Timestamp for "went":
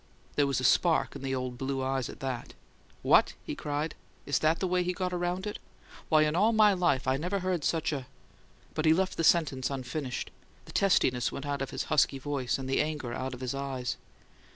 11.31-11.45